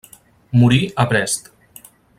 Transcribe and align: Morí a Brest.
Morí 0.61 0.79
a 0.95 1.05
Brest. 1.11 1.49